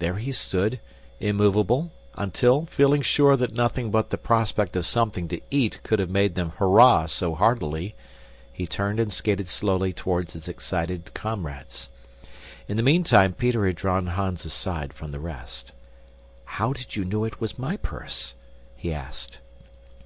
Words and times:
There 0.00 0.16
he 0.16 0.32
stood, 0.32 0.80
immovable, 1.18 1.92
until, 2.14 2.66
feeling 2.66 3.00
sure 3.00 3.38
that 3.38 3.54
nothing 3.54 3.90
but 3.90 4.10
the 4.10 4.18
prospect 4.18 4.76
of 4.76 4.84
something 4.84 5.28
to 5.28 5.40
eat 5.50 5.82
could 5.82 5.98
have 5.98 6.10
made 6.10 6.34
them 6.34 6.52
hurrah 6.58 7.06
so 7.06 7.34
heartily, 7.34 7.94
he 8.52 8.66
turned 8.66 9.00
and 9.00 9.10
skated 9.10 9.48
slowly 9.48 9.94
toward 9.94 10.30
his 10.30 10.46
excited 10.46 11.14
comrades. 11.14 11.88
In 12.68 12.76
the 12.76 12.82
meantime 12.82 13.32
Peter 13.32 13.64
had 13.66 13.76
drawn 13.76 14.08
Hans 14.08 14.44
aside 14.44 14.92
from 14.92 15.10
the 15.10 15.20
rest. 15.20 15.72
"How 16.44 16.74
did 16.74 16.94
you 16.94 17.06
know 17.06 17.24
it 17.24 17.40
was 17.40 17.58
my 17.58 17.78
purse?" 17.78 18.34
he 18.76 18.92
asked. 18.92 19.38